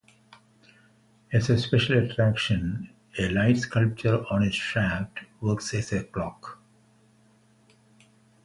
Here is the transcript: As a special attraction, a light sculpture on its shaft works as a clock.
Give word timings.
As 1.31 1.51
a 1.51 1.59
special 1.59 1.95
attraction, 1.99 2.89
a 3.19 3.29
light 3.29 3.57
sculpture 3.59 4.25
on 4.31 4.41
its 4.41 4.55
shaft 4.55 5.19
works 5.41 5.75
as 5.75 5.93
a 5.93 6.03
clock. 6.05 6.57